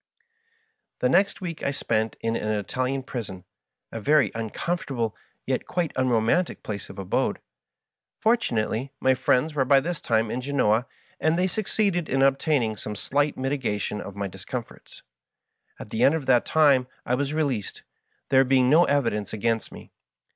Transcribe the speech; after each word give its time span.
The 0.97 1.09
next 1.09 1.41
week 1.41 1.61
I 1.61 1.69
spent 1.69 2.15
in 2.21 2.35
an 2.35 2.47
Italian 2.57 3.03
prison, 3.03 3.45
a 3.91 4.01
very 4.01 4.31
uncomfortable 4.33 5.15
yet 5.45 5.67
quite 5.67 5.91
unromantic 5.95 6.63
place 6.63 6.89
of 6.89 6.97
abode. 6.97 7.37
Fortunately, 8.17 8.91
my 8.99 9.13
friends 9.13 9.53
were 9.53 9.63
by 9.63 9.79
this 9.79 10.01
time 10.01 10.31
in 10.31 10.41
Genoa, 10.41 10.87
and 11.19 11.37
they 11.37 11.45
succeeded 11.45 12.09
in 12.09 12.23
obtaining 12.23 12.75
some 12.77 12.95
slight 12.95 13.37
mitigation 13.37 14.01
of 14.01 14.15
my 14.15 14.27
discomforts. 14.27 15.03
At 15.79 15.89
the 15.91 16.01
end 16.01 16.15
of 16.15 16.25
that 16.25 16.47
time 16.47 16.87
I 17.05 17.13
was 17.13 17.31
released, 17.35 17.83
there 18.29 18.43
being 18.43 18.71
no 18.71 18.85
evidence 18.85 19.33
against 19.33 19.71
me. 19.71 19.91